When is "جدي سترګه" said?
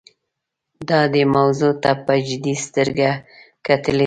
2.27-3.09